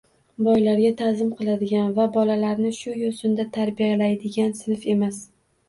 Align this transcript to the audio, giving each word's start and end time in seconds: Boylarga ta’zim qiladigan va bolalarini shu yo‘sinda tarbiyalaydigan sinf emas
Boylarga 0.45 0.91
ta’zim 1.01 1.29
qiladigan 1.41 1.91
va 1.99 2.07
bolalarini 2.17 2.73
shu 2.79 2.95
yo‘sinda 3.03 3.47
tarbiyalaydigan 3.61 4.59
sinf 4.65 4.93
emas 4.99 5.25